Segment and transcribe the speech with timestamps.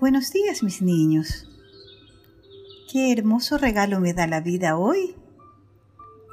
[0.00, 1.46] Buenos días, mis niños.
[2.90, 5.14] Qué hermoso regalo me da la vida hoy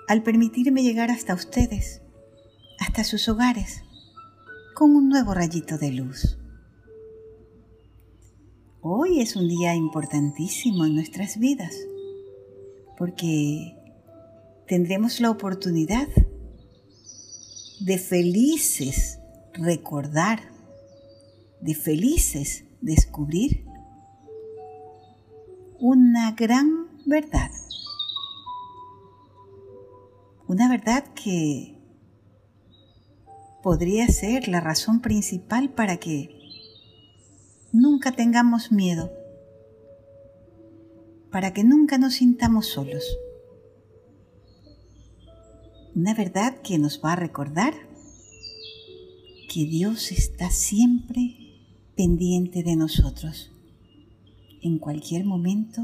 [0.07, 2.01] al permitirme llegar hasta ustedes,
[2.79, 3.83] hasta sus hogares,
[4.73, 6.37] con un nuevo rayito de luz.
[8.79, 11.75] Hoy es un día importantísimo en nuestras vidas,
[12.97, 13.75] porque
[14.65, 16.07] tendremos la oportunidad
[17.81, 19.19] de felices
[19.51, 20.53] recordar,
[21.59, 23.65] de felices descubrir
[25.79, 27.51] una gran verdad.
[30.47, 31.77] Una verdad que
[33.61, 36.37] podría ser la razón principal para que
[37.73, 39.11] nunca tengamos miedo,
[41.31, 43.17] para que nunca nos sintamos solos.
[45.95, 47.73] Una verdad que nos va a recordar
[49.51, 51.46] que Dios está siempre
[51.97, 53.51] pendiente de nosotros,
[54.61, 55.81] en cualquier momento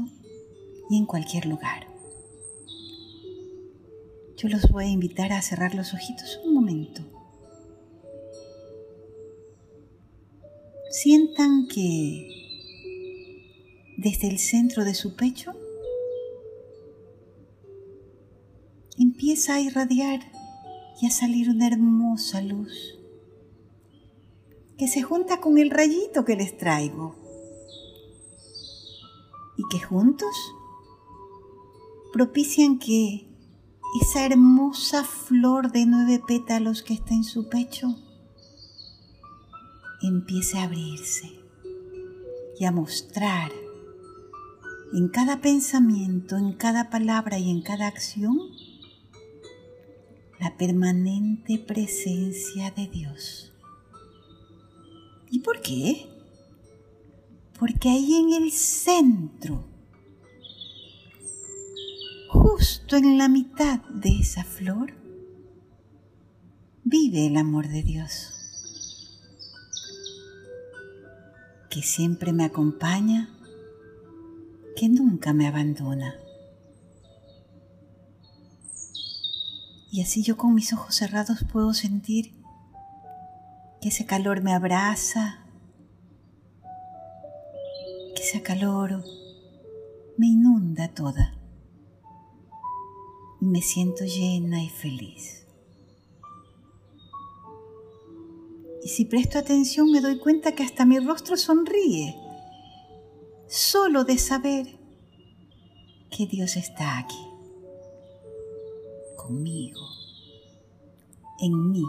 [0.88, 1.88] y en cualquier lugar.
[4.36, 7.02] Yo los voy a invitar a cerrar los ojitos un momento.
[10.90, 12.28] Sientan que
[13.96, 15.52] desde el centro de su pecho
[18.96, 20.20] empieza a irradiar
[21.02, 23.00] y a salir una hermosa luz
[24.78, 27.14] que se junta con el rayito que les traigo
[29.56, 30.34] y que juntos
[32.12, 33.28] propician que
[34.00, 37.94] esa hermosa flor de nueve pétalos que está en su pecho
[40.02, 41.30] empiece a abrirse
[42.58, 43.52] y a mostrar
[44.92, 48.38] en cada pensamiento, en cada palabra y en cada acción
[50.40, 53.53] la permanente presencia de Dios.
[55.44, 56.08] ¿Y por qué?
[57.58, 59.68] Porque ahí en el centro,
[62.30, 64.94] justo en la mitad de esa flor,
[66.82, 68.32] vive el amor de Dios,
[71.68, 73.28] que siempre me acompaña,
[74.76, 76.14] que nunca me abandona.
[79.92, 82.32] Y así yo con mis ojos cerrados puedo sentir
[83.84, 85.44] que ese calor me abraza,
[88.16, 89.04] que ese calor
[90.16, 91.34] me inunda toda
[93.42, 95.46] y me siento llena y feliz.
[98.82, 102.16] Y si presto atención me doy cuenta que hasta mi rostro sonríe,
[103.48, 104.78] solo de saber
[106.10, 107.22] que Dios está aquí,
[109.14, 109.86] conmigo,
[111.38, 111.84] en mí.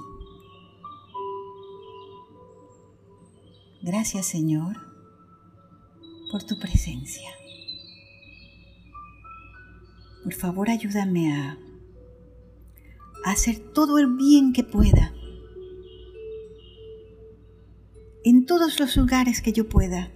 [3.85, 4.77] Gracias Señor
[6.31, 7.29] por tu presencia.
[10.23, 11.59] Por favor ayúdame a,
[13.25, 15.13] hacer todo el bien que pueda
[18.23, 20.11] en todos los lugares que yo pueda,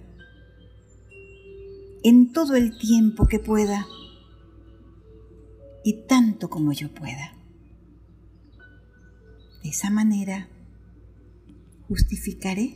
[2.02, 3.86] en todo el tiempo que pueda
[5.84, 7.36] y tanto como yo pueda.
[9.62, 10.48] De esa manera
[11.86, 12.74] justificaré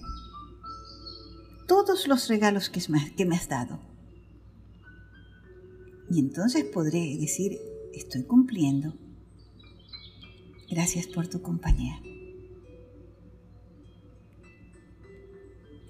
[1.84, 3.78] todos los regalos que me has dado.
[6.10, 7.58] Y entonces podré decir,
[7.92, 8.94] estoy cumpliendo.
[10.70, 12.00] Gracias por tu compañía.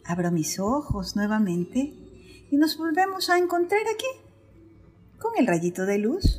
[0.05, 1.95] Abro mis ojos nuevamente
[2.51, 4.07] y nos volvemos a encontrar aquí
[5.19, 6.39] con el rayito de luz.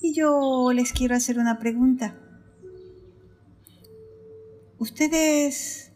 [0.00, 2.18] Y yo les quiero hacer una pregunta.
[4.78, 5.91] ¿Ustedes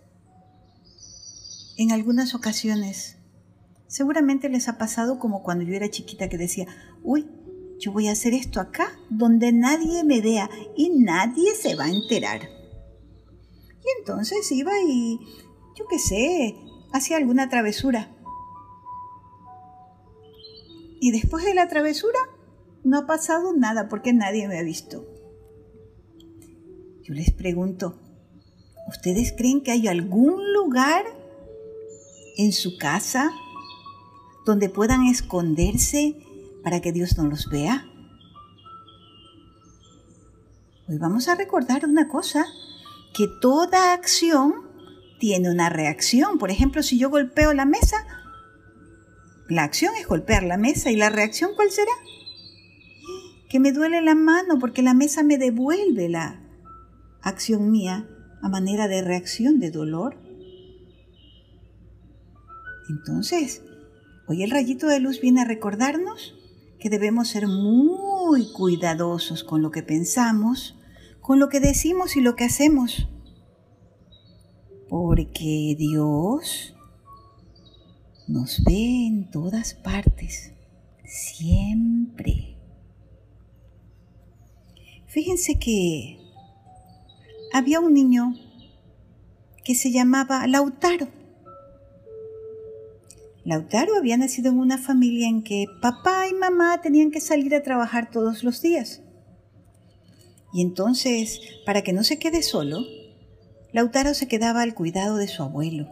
[1.76, 3.18] en algunas ocasiones.
[3.86, 6.66] Seguramente les ha pasado como cuando yo era chiquita que decía,
[7.02, 7.26] uy,
[7.78, 11.90] yo voy a hacer esto acá donde nadie me vea y nadie se va a
[11.90, 12.40] enterar.
[12.42, 15.20] Y entonces iba y,
[15.76, 16.56] yo qué sé,
[16.92, 18.12] hacía alguna travesura.
[21.00, 22.18] Y después de la travesura
[22.82, 25.06] no ha pasado nada porque nadie me ha visto.
[27.02, 28.00] Yo les pregunto,
[28.88, 31.04] ¿ustedes creen que hay algún lugar
[32.36, 33.32] en su casa
[34.44, 36.16] donde puedan esconderse
[36.62, 37.86] para que Dios no los vea?
[40.88, 42.46] Hoy vamos a recordar una cosa,
[43.12, 44.54] que toda acción
[45.18, 46.38] tiene una reacción.
[46.38, 47.96] Por ejemplo, si yo golpeo la mesa,
[49.48, 51.92] la acción es golpear la mesa y la reacción ¿cuál será?
[53.48, 56.40] Que me duele la mano porque la mesa me devuelve la
[57.22, 58.08] acción mía
[58.42, 60.16] a manera de reacción de dolor.
[62.88, 63.62] Entonces,
[64.28, 66.34] Hoy el rayito de luz viene a recordarnos
[66.80, 70.76] que debemos ser muy cuidadosos con lo que pensamos,
[71.20, 73.08] con lo que decimos y lo que hacemos.
[74.88, 76.74] Porque Dios
[78.26, 80.54] nos ve en todas partes,
[81.04, 82.56] siempre.
[85.06, 86.18] Fíjense que
[87.52, 88.34] había un niño
[89.64, 91.06] que se llamaba Lautaro.
[93.46, 97.62] Lautaro había nacido en una familia en que papá y mamá tenían que salir a
[97.62, 99.02] trabajar todos los días.
[100.52, 102.84] Y entonces, para que no se quede solo,
[103.72, 105.86] Lautaro se quedaba al cuidado de su abuelo.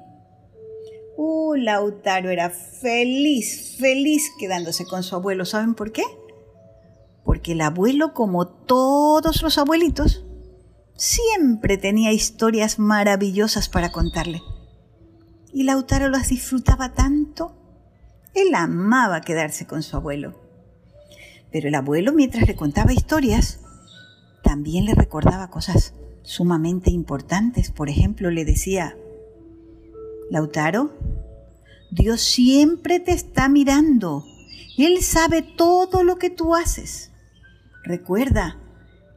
[1.17, 5.45] Uh, Lautaro era feliz, feliz quedándose con su abuelo.
[5.45, 6.03] ¿Saben por qué?
[7.23, 10.25] Porque el abuelo, como todos los abuelitos,
[10.97, 14.43] siempre tenía historias maravillosas para contarle
[15.55, 17.55] y Lautaro las disfrutaba tanto.
[18.35, 20.35] Él amaba quedarse con su abuelo.
[21.53, 23.61] Pero el abuelo, mientras le contaba historias,
[24.43, 27.71] también le recordaba cosas sumamente importantes.
[27.71, 28.97] Por ejemplo, le decía,
[30.29, 30.93] Lautaro,
[31.93, 34.25] Dios siempre te está mirando.
[34.77, 37.13] Él sabe todo lo que tú haces.
[37.85, 38.59] Recuerda,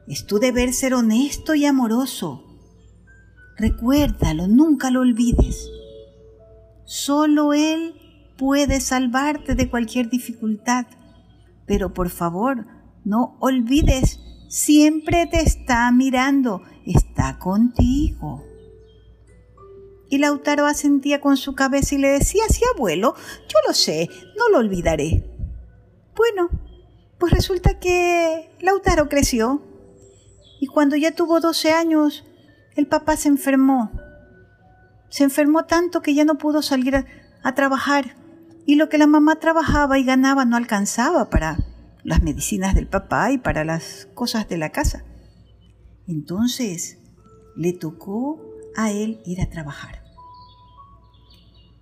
[0.06, 2.44] es tu deber ser honesto y amoroso.
[3.56, 5.68] Recuérdalo, nunca lo olvides.
[6.88, 8.00] Solo Él
[8.38, 10.86] puede salvarte de cualquier dificultad.
[11.66, 12.64] Pero por favor,
[13.04, 18.42] no olvides, siempre te está mirando, está contigo.
[20.08, 24.08] Y Lautaro asentía con su cabeza y le decía, sí, abuelo, yo lo sé,
[24.38, 25.26] no lo olvidaré.
[26.16, 26.48] Bueno,
[27.18, 29.60] pues resulta que Lautaro creció
[30.58, 32.24] y cuando ya tuvo 12 años,
[32.76, 33.92] el papá se enfermó
[35.10, 38.16] se enfermó tanto que ya no pudo salir a, trabajar
[38.66, 41.58] y lo que la mamá trabajaba y ganaba no alcanzaba para
[42.04, 45.04] las medicinas del papá y para las cosas de la casa.
[46.06, 46.98] Entonces
[47.56, 48.38] le tocó
[48.76, 50.02] a él ir a trabajar.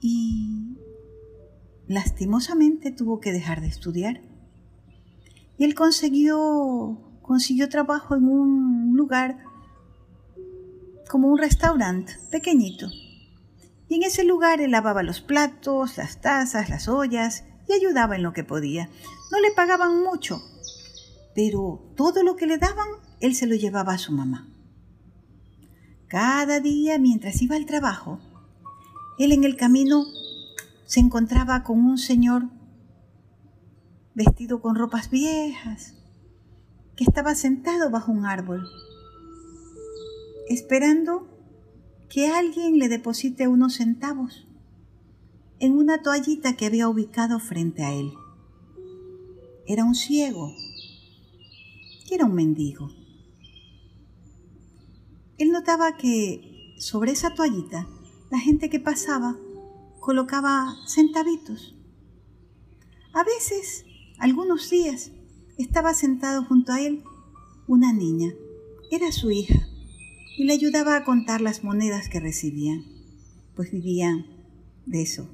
[0.01, 0.79] Y
[1.89, 4.21] lastimosamente tuvo que dejar de estudiar.
[5.59, 9.39] Y él consiguió, consiguió trabajo en un lugar
[11.09, 12.89] como un restaurante pequeñito
[13.89, 18.23] y en ese lugar él lavaba los platos, las tazas, las ollas y ayudaba en
[18.23, 18.89] lo que podía.
[19.31, 20.41] No le pagaban mucho,
[21.35, 22.89] pero todo lo que le daban
[23.21, 24.49] él se lo llevaba a su mamá.
[26.09, 28.21] Cada día mientras iba al trabajo,
[29.19, 30.05] él en el camino
[30.85, 32.45] se encontraba con un señor
[34.15, 35.95] vestido con ropas viejas,
[36.97, 38.67] que estaba sentado bajo un árbol,
[40.49, 41.36] esperando
[42.09, 44.47] que alguien le deposite unos centavos
[45.59, 48.13] en una toallita que había ubicado frente a él.
[49.67, 50.55] Era un ciego
[52.09, 52.91] y era un mendigo.
[55.39, 57.89] Él notaba que sobre esa toallita
[58.31, 59.37] la gente que pasaba
[59.99, 61.75] colocaba centavitos.
[63.13, 63.85] A veces,
[64.19, 65.11] algunos días,
[65.59, 67.03] estaba sentado junto a él
[67.67, 68.33] una niña.
[68.91, 69.67] Era su hija
[70.37, 72.85] y le ayudaba a contar las monedas que recibían,
[73.55, 74.27] pues vivían
[74.85, 75.29] de eso,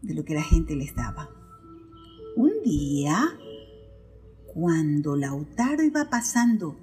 [0.00, 1.28] de lo que la gente les daba.
[2.36, 3.36] Un día,
[4.46, 6.78] cuando Lautaro iba pasando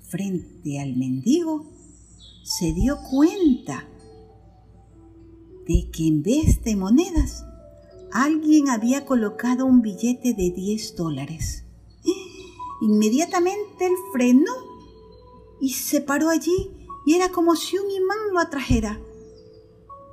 [0.00, 1.70] frente al mendigo,
[2.42, 3.86] se dio cuenta
[5.66, 7.44] de que en vez de monedas,
[8.10, 11.64] alguien había colocado un billete de 10 dólares.
[12.80, 14.54] Inmediatamente él frenó
[15.60, 16.77] y se paró allí
[17.08, 19.00] y era como si un imán lo atrajera.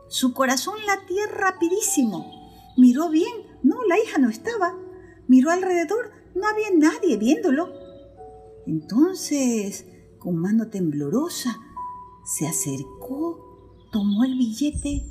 [0.08, 2.26] Su corazón latía rapidísimo.
[2.78, 3.34] Miró bien,
[3.64, 4.74] no, la hija no estaba.
[5.28, 7.68] Miró alrededor, no había nadie viéndolo.
[8.66, 9.86] Entonces,
[10.20, 11.60] con mano temblorosa,
[12.24, 15.04] se acercó, tomó el billete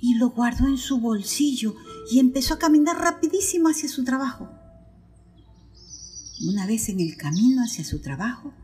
[0.00, 1.74] y lo guardó en su bolsillo
[2.10, 4.48] y empezó a caminar rapidísimo hacia su trabajo.
[6.48, 8.54] Una vez en el camino hacia su trabajo,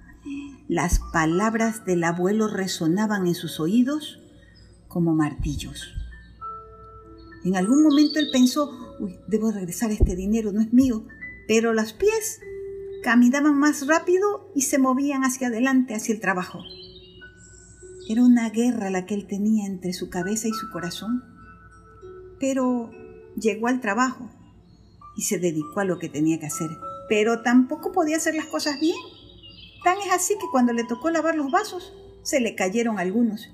[0.68, 4.20] las palabras del abuelo resonaban en sus oídos
[4.88, 5.94] como martillos.
[7.44, 11.06] En algún momento él pensó, uy, debo regresar este dinero, no es mío,
[11.48, 12.40] pero los pies
[13.02, 16.60] caminaban más rápido y se movían hacia adelante, hacia el trabajo.
[18.08, 21.24] Era una guerra la que él tenía entre su cabeza y su corazón,
[22.38, 22.90] pero
[23.36, 24.30] llegó al trabajo
[25.16, 26.70] y se dedicó a lo que tenía que hacer,
[27.08, 28.96] pero tampoco podía hacer las cosas bien
[29.84, 33.48] Tan es así que cuando le tocó lavar los vasos, se le cayeron algunos.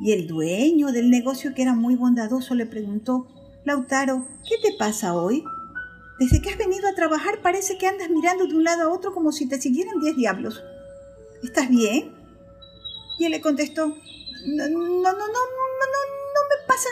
[0.00, 3.28] Y el dueño del negocio, que era muy bondadoso, le preguntó,
[3.64, 5.44] Lautaro, ¿qué te pasa hoy?
[6.18, 9.12] Desde que has venido a trabajar parece que andas mirando de un lado a otro
[9.12, 10.62] como si te siguieran diez diablos.
[11.42, 12.12] ¿Estás bien?
[13.18, 16.88] Y él le contestó, no, no, no, no, no, no, me pasa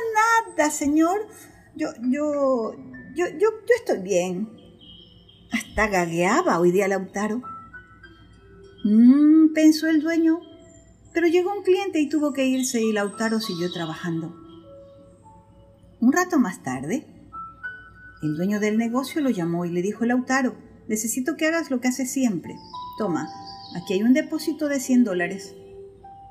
[0.57, 1.27] nada, señor.
[1.75, 2.75] Yo, yo,
[3.15, 4.49] yo, yo, yo estoy bien.
[5.53, 7.43] Hasta gagueaba hoy día Lautaro.
[8.85, 10.41] Mmm, pensó el dueño.
[11.13, 14.35] Pero llegó un cliente y tuvo que irse y Lautaro siguió trabajando.
[16.01, 17.07] Un rato más tarde,
[18.23, 20.57] el dueño del negocio lo llamó y le dijo, Lautaro,
[20.89, 22.57] necesito que hagas lo que haces siempre.
[22.99, 23.29] Toma,
[23.77, 25.55] aquí hay un depósito de 100 dólares.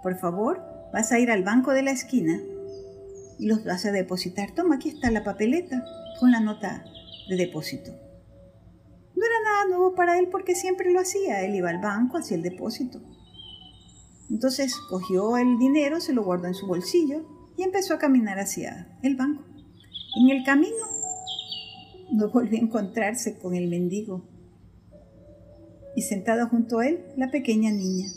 [0.04, 2.42] Por favor, vas a ir al banco de la esquina
[3.40, 4.52] y los vas a depositar.
[4.52, 5.86] Toma, aquí está la papeleta
[6.20, 6.84] con la nota
[7.30, 7.92] de depósito.
[9.52, 11.44] Nada nuevo para él porque siempre lo hacía.
[11.44, 13.02] Él iba al banco, hacía el depósito.
[14.30, 17.26] Entonces cogió el dinero, se lo guardó en su bolsillo
[17.58, 19.44] y empezó a caminar hacia el banco.
[20.16, 20.86] En el camino
[22.12, 24.24] no volvió a encontrarse con el mendigo.
[25.96, 28.08] Y sentada junto a él, la pequeña niña,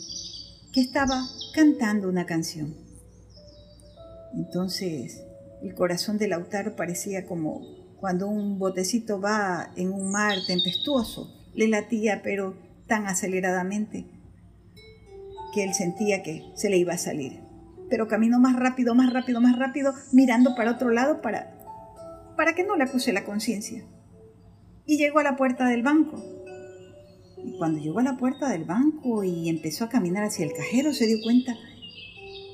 [0.71, 1.21] que estaba
[1.53, 2.75] cantando una canción.
[4.33, 5.21] Entonces
[5.61, 11.49] el corazón de Lautaro parecía como cuando un botecito va en un mar tempestuoso.
[11.55, 14.05] Le latía, pero tan aceleradamente
[15.51, 17.39] que él sentía que se le iba a salir.
[17.89, 21.57] Pero caminó más rápido, más rápido, más rápido, mirando para otro lado para,
[22.37, 23.83] para que no le acuse la conciencia.
[24.85, 26.23] Y llegó a la puerta del banco.
[27.43, 30.93] Y cuando llegó a la puerta del banco y empezó a caminar hacia el cajero,
[30.93, 31.55] se dio cuenta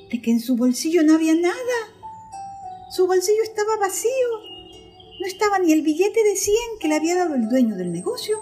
[0.10, 1.78] de que en su bolsillo no había nada.
[2.90, 4.51] Su bolsillo estaba vacío.
[5.22, 8.40] No estaba ni el billete de 100 que le había dado el dueño del negocio,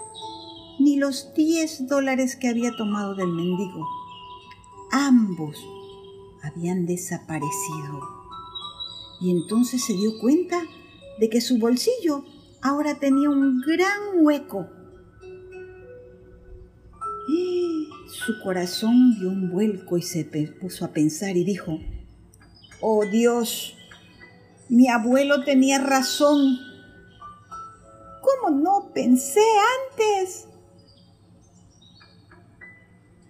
[0.78, 3.86] ni los 10 dólares que había tomado del mendigo.
[4.90, 5.58] Ambos
[6.42, 8.00] habían desaparecido.
[9.20, 10.62] Y entonces se dio cuenta
[11.18, 12.24] de que su bolsillo
[12.62, 14.66] ahora tenía un gran hueco.
[18.06, 20.24] Su corazón dio un vuelco y se
[20.58, 21.78] puso a pensar y dijo,
[22.80, 23.74] Oh Dios,
[24.70, 26.69] mi abuelo tenía razón.
[28.40, 29.44] ¿Cómo no pensé
[29.90, 30.46] antes?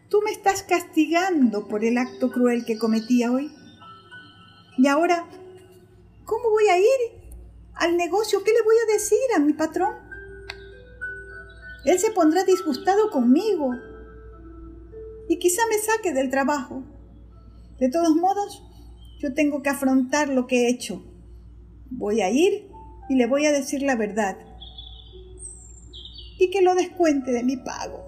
[0.09, 3.51] Tú me estás castigando por el acto cruel que cometí hoy.
[4.77, 5.27] Y ahora,
[6.25, 6.85] ¿cómo voy a ir
[7.75, 8.43] al negocio?
[8.45, 9.95] ¿Qué le voy a decir a mi patrón?
[11.85, 13.73] Él se pondrá disgustado conmigo
[15.29, 16.83] y quizá me saque del trabajo.
[17.79, 18.63] De todos modos,
[19.19, 21.03] yo tengo que afrontar lo que he hecho.
[21.91, 22.71] Voy a ir
[23.09, 24.50] y le voy a decir la verdad.
[26.41, 28.05] Y que lo descuente de mi pago.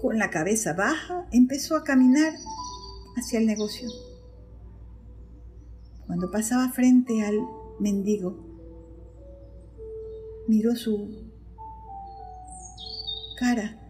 [0.00, 2.32] Con la cabeza baja, empezó a caminar
[3.16, 3.88] hacia el negocio.
[6.06, 7.40] Cuando pasaba frente al
[7.80, 8.38] mendigo,
[10.46, 11.30] miró su
[13.38, 13.82] cara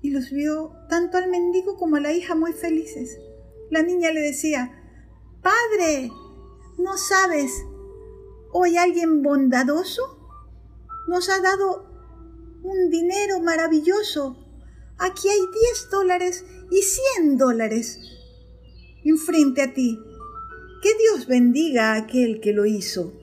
[0.00, 3.18] y los vio tanto al mendigo como a la hija muy felices.
[3.70, 4.72] La niña le decía,
[5.42, 6.10] Padre,
[6.78, 7.52] ¿no sabes?
[8.52, 10.17] Hoy alguien bondadoso
[11.08, 11.86] nos ha dado
[12.62, 14.36] un dinero maravilloso.
[14.98, 16.82] Aquí hay 10 dólares y
[17.16, 17.98] 100 dólares
[19.04, 19.98] enfrente a ti.
[20.82, 23.14] Que Dios bendiga a aquel que lo hizo.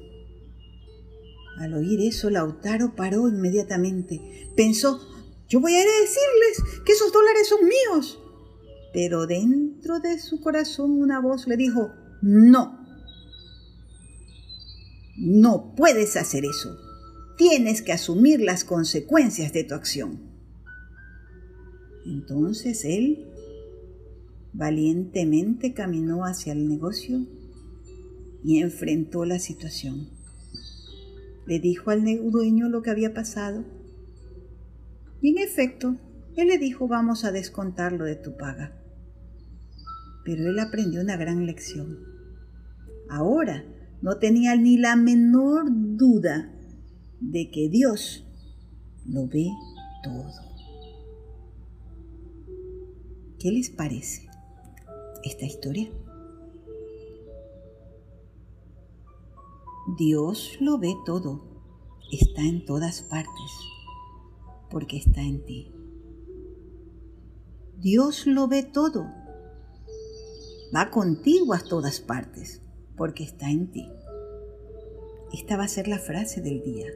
[1.59, 4.49] Al oír eso, Lautaro paró inmediatamente.
[4.57, 4.99] Pensó,
[5.47, 8.19] yo voy a ir a decirles que esos dólares son míos.
[8.93, 12.79] Pero dentro de su corazón una voz le dijo, no,
[15.17, 16.84] no puedes hacer eso.
[17.37, 20.19] Tienes que asumir las consecuencias de tu acción.
[22.05, 23.25] Entonces él
[24.53, 27.25] valientemente caminó hacia el negocio
[28.43, 30.09] y enfrentó la situación.
[31.45, 33.65] Le dijo al dueño lo que había pasado
[35.25, 35.97] y en efecto,
[36.35, 38.73] él le dijo, vamos a descontarlo de tu paga.
[40.23, 41.97] Pero él aprendió una gran lección.
[43.09, 43.65] Ahora
[44.03, 46.51] no tenía ni la menor duda
[47.19, 48.25] de que Dios
[49.05, 49.47] lo ve
[50.03, 50.31] todo.
[53.39, 54.27] ¿Qué les parece
[55.23, 55.89] esta historia?
[59.97, 61.43] Dios lo ve todo,
[62.11, 63.51] está en todas partes
[64.71, 65.71] porque está en ti.
[67.77, 69.05] Dios lo ve todo.
[70.75, 72.61] Va contigo a todas partes
[72.97, 73.87] porque está en ti.
[75.33, 76.87] Esta va a ser la frase del día.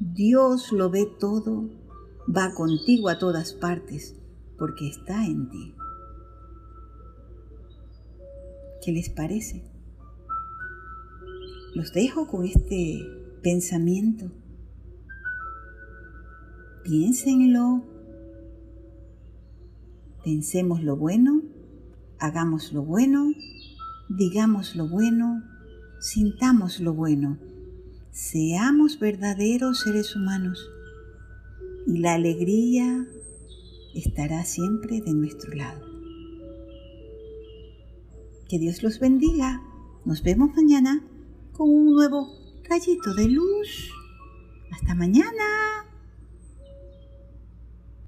[0.00, 1.70] Dios lo ve todo,
[2.28, 4.16] va contigo a todas partes
[4.58, 5.74] porque está en ti.
[8.84, 9.64] ¿Qué les parece?
[11.74, 13.04] Los dejo con este
[13.42, 14.30] pensamiento.
[16.84, 17.84] Piénsenlo.
[20.24, 21.42] Pensemos lo bueno,
[22.18, 23.32] hagamos lo bueno,
[24.08, 25.42] digamos lo bueno,
[26.00, 27.38] sintamos lo bueno.
[28.10, 30.68] Seamos verdaderos seres humanos
[31.86, 33.06] y la alegría
[33.94, 35.80] estará siempre de nuestro lado.
[38.48, 39.62] Que Dios los bendiga.
[40.04, 41.04] Nos vemos mañana
[41.52, 42.28] con un nuevo
[42.68, 43.92] rayito de luz.
[44.72, 45.77] Hasta mañana.